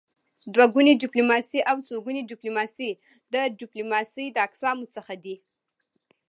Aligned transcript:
دوه 0.53 0.65
ګوني 0.73 0.93
ډيپلوماسي 1.03 1.59
او 1.71 1.77
څوګوني 1.89 2.21
ډيپلوماسي 2.31 2.89
د 3.33 3.35
ډيپلوماسی 3.59 4.25
د 4.31 4.37
اقسامو 4.47 4.85
څخه 4.95 5.13
دي. 5.23 5.35